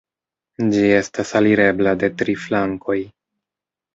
[0.75, 2.99] Ĝi estas alirebla de tri flankoj.